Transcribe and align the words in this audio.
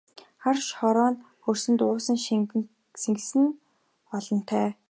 Хар 0.43 0.57
шороон 0.69 1.15
хөрсөнд 1.43 1.79
уусан 1.87 2.17
шингэсэн 2.25 3.41
нь 3.45 3.57
олонтой! 4.17 4.69